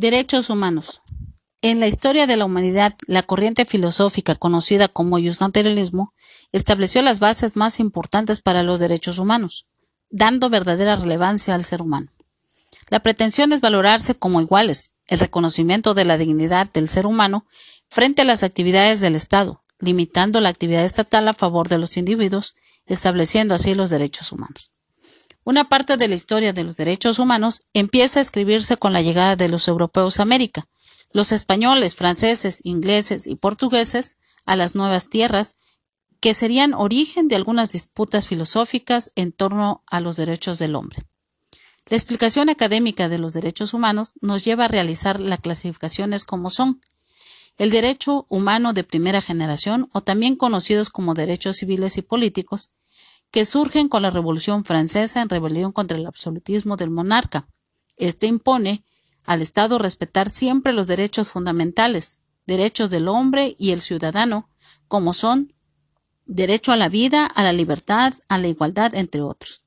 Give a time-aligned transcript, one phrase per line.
[0.00, 1.00] Derechos humanos.
[1.60, 6.14] En la historia de la humanidad, la corriente filosófica conocida como justnaturalismo
[6.52, 9.66] estableció las bases más importantes para los derechos humanos,
[10.08, 12.12] dando verdadera relevancia al ser humano.
[12.90, 17.44] La pretensión es valorarse como iguales, el reconocimiento de la dignidad del ser humano
[17.90, 22.54] frente a las actividades del Estado, limitando la actividad estatal a favor de los individuos,
[22.86, 24.70] estableciendo así los derechos humanos.
[25.48, 29.34] Una parte de la historia de los derechos humanos empieza a escribirse con la llegada
[29.34, 30.68] de los europeos a América,
[31.10, 35.56] los españoles, franceses, ingleses y portugueses a las nuevas tierras,
[36.20, 41.04] que serían origen de algunas disputas filosóficas en torno a los derechos del hombre.
[41.86, 46.82] La explicación académica de los derechos humanos nos lleva a realizar las clasificaciones como son
[47.56, 52.68] el derecho humano de primera generación, o también conocidos como derechos civiles y políticos,
[53.30, 57.48] que surgen con la Revolución Francesa en rebelión contra el absolutismo del monarca.
[57.96, 58.84] Este impone
[59.24, 64.48] al Estado respetar siempre los derechos fundamentales, derechos del hombre y el ciudadano,
[64.88, 65.52] como son
[66.24, 69.62] derecho a la vida, a la libertad, a la igualdad, entre otros.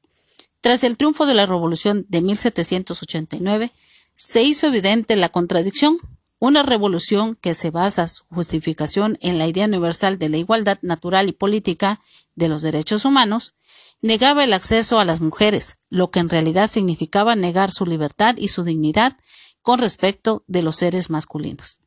[0.62, 3.72] Tras el triunfo de la Revolución de 1789,
[4.16, 5.98] se hizo evidente la contradicción.
[6.44, 11.30] Una revolución que se basa su justificación en la idea universal de la igualdad natural
[11.30, 12.02] y política
[12.34, 13.54] de los derechos humanos,
[14.02, 18.48] negaba el acceso a las mujeres, lo que en realidad significaba negar su libertad y
[18.48, 19.16] su dignidad
[19.62, 21.78] con respecto de los seres masculinos.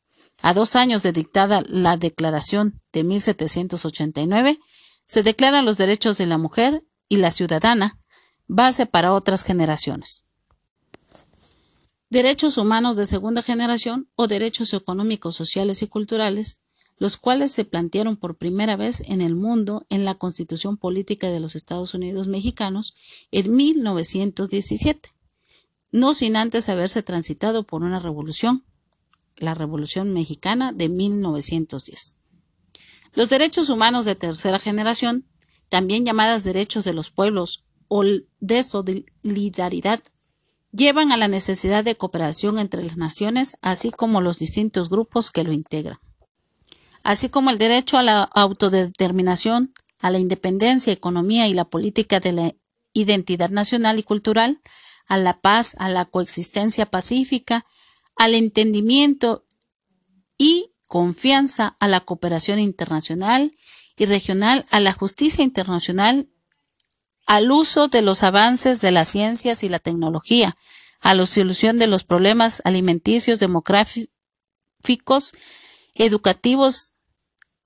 [0.40, 4.60] A dos años de dictada la Declaración de 1789,
[5.04, 7.98] se declaran los derechos de la mujer y la ciudadana,
[8.46, 10.23] base para otras generaciones.
[12.14, 16.60] Derechos humanos de segunda generación o derechos económicos, sociales y culturales
[16.96, 21.40] los cuales se plantearon por primera vez en el mundo en la Constitución Política de
[21.40, 22.94] los Estados Unidos Mexicanos
[23.32, 25.10] en 1917,
[25.90, 28.64] no sin antes haberse transitado por una revolución,
[29.36, 32.18] la Revolución Mexicana de 1910.
[33.14, 35.26] Los derechos humanos de tercera generación,
[35.68, 38.04] también llamadas derechos de los pueblos o
[38.38, 39.98] de solidaridad,
[40.76, 45.44] llevan a la necesidad de cooperación entre las naciones, así como los distintos grupos que
[45.44, 45.98] lo integran.
[47.02, 52.32] Así como el derecho a la autodeterminación, a la independencia, economía y la política de
[52.32, 52.52] la
[52.92, 54.60] identidad nacional y cultural,
[55.06, 57.64] a la paz, a la coexistencia pacífica,
[58.16, 59.44] al entendimiento
[60.38, 63.52] y confianza, a la cooperación internacional
[63.96, 66.28] y regional, a la justicia internacional,
[67.26, 70.56] al uso de los avances de las ciencias y la tecnología,
[71.00, 75.32] a la solución de los problemas alimenticios, demográficos,
[75.94, 76.92] educativos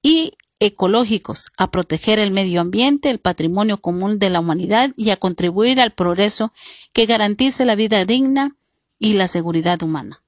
[0.02, 5.16] y ecológicos, a proteger el medio ambiente, el patrimonio común de la humanidad y a
[5.16, 6.52] contribuir al progreso
[6.92, 8.56] que garantice la vida digna
[8.98, 10.22] y la seguridad humana.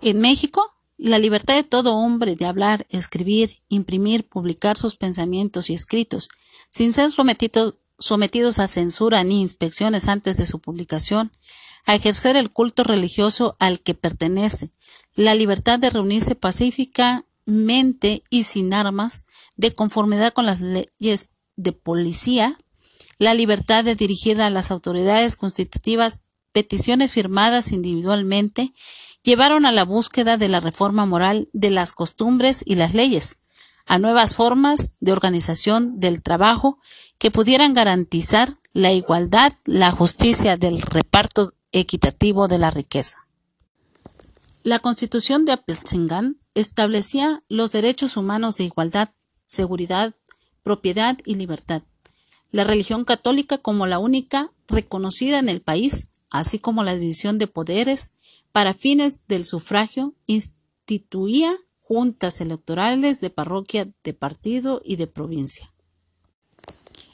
[0.00, 5.74] En México, la libertad de todo hombre de hablar, escribir, imprimir, publicar sus pensamientos y
[5.74, 6.28] escritos,
[6.70, 7.10] sin ser
[8.02, 11.32] sometidos a censura ni inspecciones antes de su publicación,
[11.86, 14.70] a ejercer el culto religioso al que pertenece,
[15.14, 19.24] la libertad de reunirse pacífica mente y sin armas,
[19.56, 22.56] de conformidad con las leyes de policía,
[23.18, 26.20] la libertad de dirigir a las autoridades constitutivas
[26.52, 28.72] peticiones firmadas individualmente,
[29.22, 33.38] llevaron a la búsqueda de la reforma moral de las costumbres y las leyes,
[33.86, 36.78] a nuevas formas de organización del trabajo
[37.18, 43.18] que pudieran garantizar la igualdad, la justicia del reparto equitativo de la riqueza.
[44.64, 49.08] La Constitución de Apatzingán establecía los derechos humanos de igualdad,
[49.44, 50.14] seguridad,
[50.62, 51.82] propiedad y libertad.
[52.50, 57.46] La religión católica como la única reconocida en el país, así como la división de
[57.46, 58.12] poderes
[58.52, 65.70] para fines del sufragio, instituía juntas electorales de parroquia, de partido y de provincia.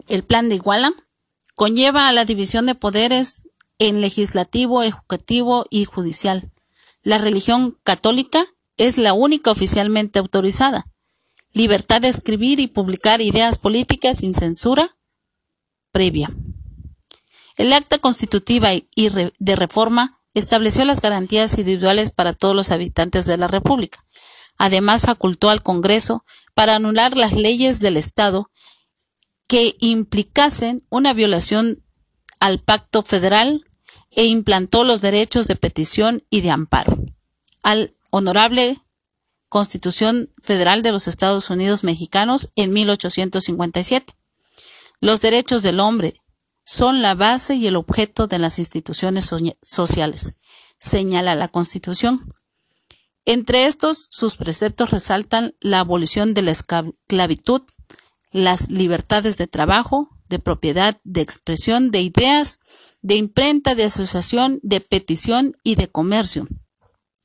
[0.07, 0.93] El plan de Iguala
[1.57, 3.43] conlleva a la división de poderes
[3.81, 6.53] en legislativo, ejecutivo y judicial,
[7.09, 8.45] la religión católica
[8.77, 10.87] es la única oficialmente autorizada.
[11.53, 14.97] Libertad de escribir y publicar ideas políticas sin censura
[15.91, 16.31] previa.
[17.57, 18.85] El acta constitutiva y
[19.39, 24.05] de reforma estableció las garantías individuales para todos los habitantes de la República.
[24.59, 26.25] Además, facultó al Congreso
[26.55, 28.51] para anular las leyes del Estado
[29.47, 31.83] que implicasen una violación
[32.41, 33.65] al pacto federal
[34.11, 36.97] e implantó los derechos de petición y de amparo.
[37.63, 38.81] Al Honorable
[39.49, 44.15] Constitución Federal de los Estados Unidos Mexicanos en 1857.
[45.01, 46.21] Los derechos del hombre
[46.65, 49.31] son la base y el objeto de las instituciones
[49.63, 50.35] sociales.
[50.79, 52.29] señala la Constitución.
[53.29, 57.61] Entre estos, sus preceptos resaltan la abolición de la esclavitud,
[58.33, 62.59] las libertades de trabajo, de propiedad, de expresión de ideas,
[63.03, 66.49] de imprenta, de asociación, de petición y de comercio.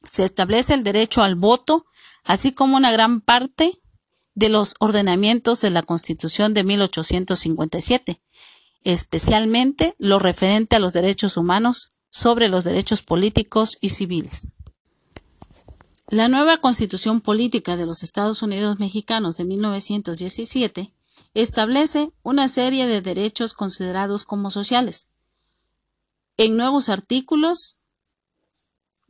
[0.05, 1.85] Se establece el derecho al voto,
[2.25, 3.71] así como una gran parte
[4.35, 8.21] de los ordenamientos de la Constitución de 1857,
[8.83, 14.55] especialmente lo referente a los derechos humanos sobre los derechos políticos y civiles.
[16.13, 20.93] La nueva Constitución Política de los Estados Unidos Mexicanos de 1917
[21.33, 25.07] establece una serie de derechos considerados como sociales.
[26.37, 27.79] En nuevos artículos,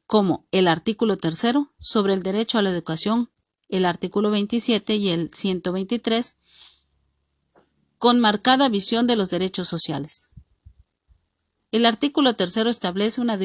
[0.08, 3.30] como el artículo tercero sobre el derecho a la educación,
[3.68, 6.38] el artículo 27 y el 123,
[7.98, 10.30] con marcada visión de los derechos sociales.
[11.70, 13.38] El artículo tercero establece una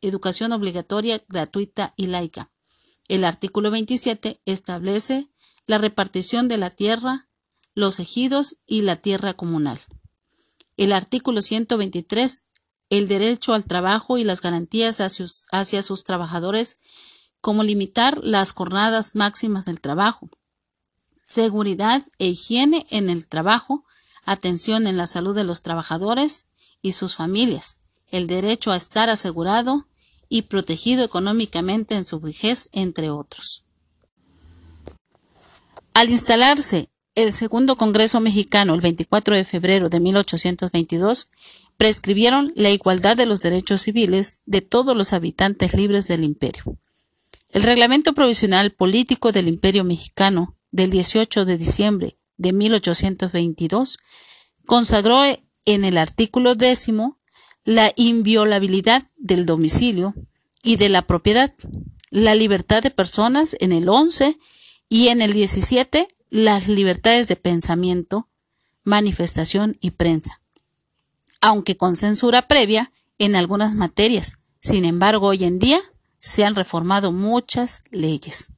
[0.00, 2.49] educación obligatoria, gratuita y laica.
[3.10, 5.28] El artículo 27 establece
[5.66, 7.28] la repartición de la tierra,
[7.74, 9.80] los ejidos y la tierra comunal.
[10.76, 12.46] El artículo 123,
[12.88, 16.76] el derecho al trabajo y las garantías hacia, sus trabajadores,
[17.40, 20.30] como limitar las jornadas máximas del trabajo,
[21.24, 23.84] seguridad e higiene en el trabajo,
[24.24, 26.46] atención en la salud de los trabajadores
[26.80, 29.89] y sus familias, el derecho a estar asegurado
[30.30, 33.64] y protegido económicamente en su vejez, entre otros.
[35.92, 41.28] Al instalarse el segundo Congreso mexicano, el 24 de febrero de 1822,
[41.76, 46.78] prescribieron la igualdad de los derechos civiles de todos los habitantes libres del imperio.
[47.50, 53.98] El reglamento provisional político del imperio mexicano del 18 de diciembre de 1822
[54.64, 55.22] consagró
[55.66, 57.19] en el artículo décimo
[57.70, 60.12] la inviolabilidad del domicilio
[60.60, 61.54] y de la propiedad,
[62.10, 64.36] la libertad de personas en el 11
[64.88, 68.28] y en el 17 las libertades de pensamiento,
[68.82, 70.42] manifestación y prensa,
[71.40, 74.38] aunque con censura previa en algunas materias.
[74.58, 75.80] Sin embargo, hoy en día
[76.18, 78.48] se han reformado muchas leyes.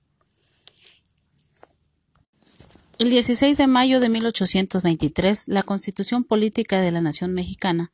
[2.99, 7.93] El 16 de mayo de 1823, la Constitución Política de la Nación Mexicana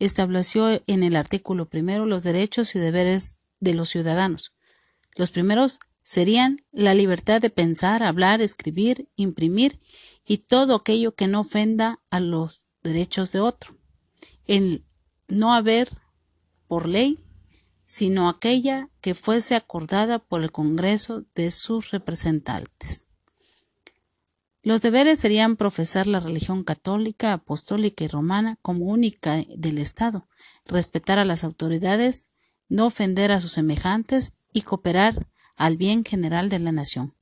[0.00, 4.56] estableció en el artículo primero los derechos y deberes de los ciudadanos.
[5.14, 9.80] Los primeros serían la libertad de pensar, hablar, escribir, imprimir
[10.26, 13.76] y todo aquello que no ofenda a los derechos de otro.
[14.46, 14.84] El
[15.28, 15.88] no haber
[16.66, 17.18] por ley,
[17.84, 23.06] sino aquella que fuese acordada por el Congreso de sus representantes.
[24.62, 30.28] Los deberes serían profesar la religión católica, apostólica y romana como única del Estado,
[30.66, 32.28] respetar a las autoridades,
[32.68, 35.26] no ofender a sus semejantes y cooperar
[35.56, 37.16] al bien general de la nación.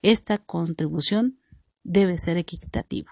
[0.00, 1.40] Esta contribución
[1.82, 3.10] debe ser equitativa.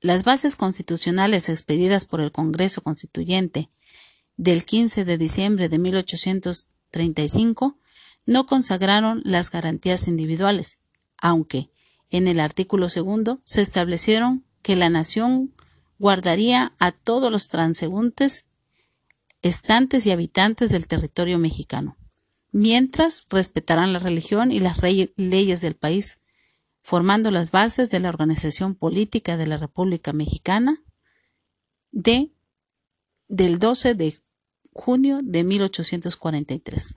[0.00, 3.70] Las bases constitucionales expedidas por el Congreso Constituyente
[4.36, 7.78] del 15 de diciembre de 1835
[8.26, 10.78] no consagraron las garantías individuales,
[11.18, 11.71] aunque
[12.12, 15.52] en el artículo segundo se establecieron que la nación
[15.98, 18.46] guardaría a todos los transeúntes,
[19.42, 21.96] estantes y habitantes del territorio mexicano
[22.52, 24.80] mientras respetarán la religión y las
[25.16, 26.18] leyes del país,
[26.82, 30.76] formando las bases de la organización política de la República Mexicana
[31.90, 32.30] de,
[33.28, 34.14] del 12 de
[34.72, 36.94] junio de 1843.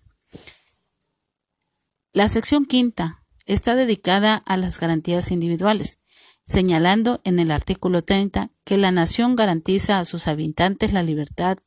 [2.12, 5.98] La sección quinta está dedicada a las garantías individuales,
[6.44, 11.58] señalando en el artículo 30 que la nación garantiza a sus habitantes la libertad,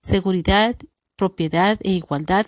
[0.00, 0.76] seguridad,
[1.16, 2.46] propiedad e igualdad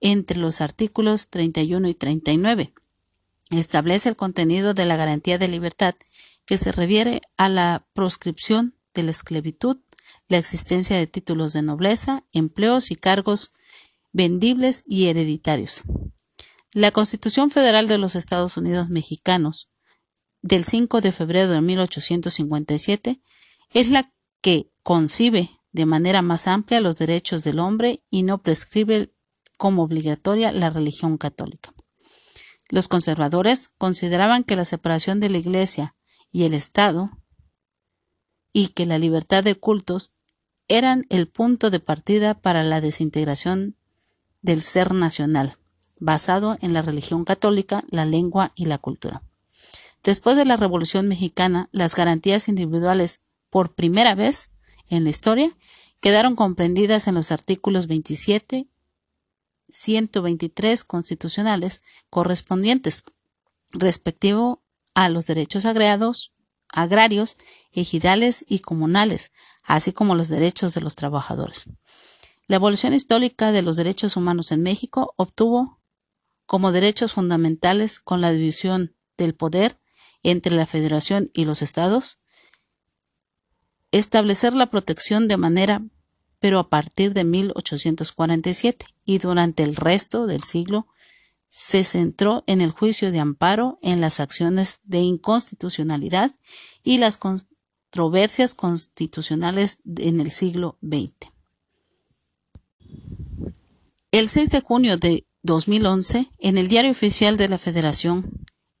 [0.00, 2.72] entre los artículos 31 y 39.
[3.50, 5.94] Establece el contenido de la garantía de libertad
[6.44, 9.78] que se refiere a la proscripción de la esclavitud,
[10.28, 13.52] la existencia de títulos de nobleza, empleos y cargos
[14.12, 15.82] vendibles y hereditarios.
[16.76, 19.70] La Constitución Federal de los Estados Unidos Mexicanos
[20.42, 23.18] del 5 de febrero de 1857
[23.72, 29.10] es la que concibe de manera más amplia los derechos del hombre y no prescribe
[29.56, 31.72] como obligatoria la religión católica.
[32.68, 35.96] Los conservadores consideraban que la separación de la Iglesia
[36.30, 37.08] y el Estado
[38.52, 40.12] y que la libertad de cultos
[40.68, 43.78] eran el punto de partida para la desintegración
[44.42, 45.56] del ser nacional,
[45.98, 49.22] basado en la religión católica, la lengua y la cultura.
[50.02, 54.50] Después de la Revolución Mexicana, las garantías individuales, por primera vez
[54.88, 55.50] en la historia,
[56.00, 58.68] quedaron comprendidas en los artículos 27,
[59.68, 63.04] 123 constitucionales correspondientes,
[63.72, 64.62] respectivo
[64.94, 66.32] a los derechos agregados,
[66.68, 67.36] agrarios,
[67.72, 69.32] ejidales y comunales,
[69.64, 71.66] así como los derechos de los trabajadores.
[72.46, 75.80] La evolución histórica de los derechos humanos en México obtuvo
[76.46, 79.78] como derechos fundamentales con la división del poder
[80.22, 82.20] entre la Federación y los estados,
[83.90, 85.82] establecer la protección de manera
[86.38, 90.86] pero a partir de 1847 y durante el resto del siglo
[91.48, 96.32] se centró en el juicio de amparo en las acciones de inconstitucionalidad
[96.82, 101.32] y las controversias constitucionales en el siglo XX.
[104.10, 108.30] El 6 de junio de 2011, en el Diario Oficial de la Federación,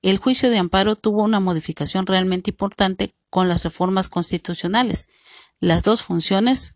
[0.02, 5.08] el juicio de amparo tuvo una modificación realmente importante con las reformas constitucionales.
[5.58, 6.74] Las dos funciones,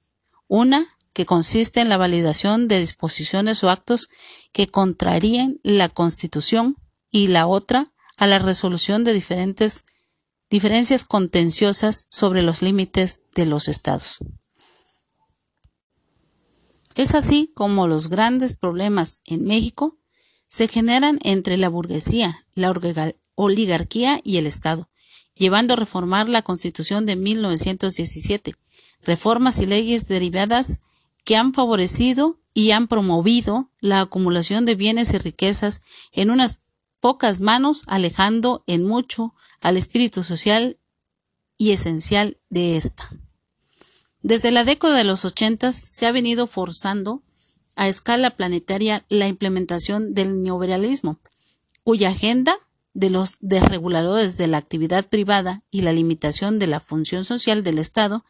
[0.48, 4.08] una que consiste en la validación de disposiciones o actos
[4.52, 6.76] que contrarían la Constitución
[7.10, 9.82] y la otra a la resolución de diferentes
[10.48, 14.18] diferencias contenciosas sobre los límites de los estados.
[16.94, 19.98] Es así como los grandes problemas en México
[20.48, 22.74] se generan entre la burguesía, la
[23.36, 24.90] oligarquía y el Estado,
[25.34, 28.54] llevando a reformar la Constitución de 1917,
[29.02, 30.80] reformas y leyes derivadas
[31.24, 35.82] que han favorecido y han promovido la acumulación de bienes y riquezas
[36.12, 36.58] en unas
[36.98, 40.78] pocas manos, alejando en mucho al espíritu social
[41.56, 43.08] y esencial de esta.
[44.22, 47.22] Desde la década de los 80 se ha venido forzando
[47.74, 51.20] a escala planetaria la implementación del neoliberalismo,
[51.84, 52.56] cuya agenda
[52.92, 57.78] de los desreguladores de la actividad privada y la limitación de la función social del
[57.78, 58.24] Estado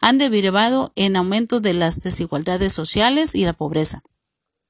[0.00, 4.02] han derivado en aumento de las desigualdades sociales y la pobreza,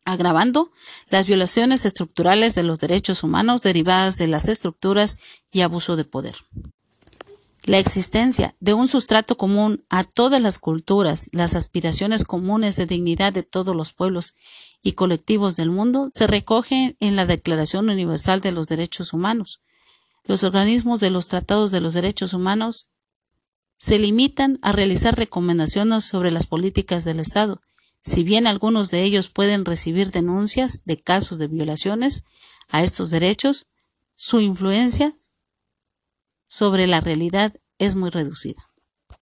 [0.05, 0.71] agravando
[1.09, 5.19] las violaciones estructurales de los derechos humanos derivadas de las estructuras
[5.51, 6.37] y abuso de poder.
[7.67, 13.33] La existencia de un sustrato común a todas las culturas, las aspiraciones comunes de dignidad
[13.33, 14.35] de todos los pueblos
[14.85, 19.63] y colectivos del mundo se recoge en la Declaración Universal de los Derechos Humanos.
[20.23, 22.87] Los organismos de los tratados de los derechos humanos
[23.77, 27.61] se limitan a realizar recomendaciones sobre las políticas del Estado,
[28.01, 32.23] si bien algunos de ellos pueden recibir denuncias de casos de violaciones
[32.69, 33.67] a estos derechos,
[34.15, 35.17] su influencia
[36.47, 38.66] sobre la realidad es muy reducida.